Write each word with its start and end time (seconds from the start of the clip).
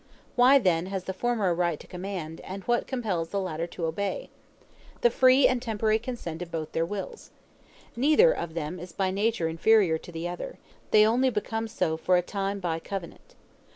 Why 0.35 0.57
then 0.57 0.87
has 0.87 1.03
the 1.03 1.13
former 1.13 1.51
a 1.51 1.53
right 1.53 1.79
to 1.79 1.85
command, 1.85 2.41
and 2.41 2.63
what 2.63 2.87
compels 2.87 3.29
the 3.29 3.39
latter 3.39 3.67
to 3.67 3.85
obey? 3.85 4.31
the 5.01 5.11
free 5.11 5.47
and 5.47 5.61
temporary 5.61 5.99
consent 5.99 6.41
of 6.41 6.49
both 6.49 6.71
their 6.71 6.87
wills. 6.87 7.29
Neither 7.95 8.31
of 8.31 8.55
them 8.55 8.79
is 8.79 8.93
by 8.93 9.11
nature 9.11 9.47
inferior 9.47 9.99
to 9.99 10.11
the 10.11 10.27
other; 10.27 10.57
they 10.89 11.05
only 11.05 11.29
become 11.29 11.67
so 11.67 11.97
for 11.97 12.17
a 12.17 12.23
time 12.23 12.59
by 12.59 12.79
covenant. 12.79 13.35